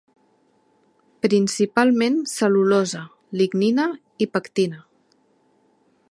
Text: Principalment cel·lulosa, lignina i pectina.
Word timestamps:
Principalment 1.25 2.17
cel·lulosa, 2.31 3.01
lignina 3.41 3.85
i 4.27 4.29
pectina. 4.37 4.81